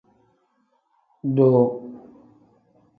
Duu. 1.35 1.61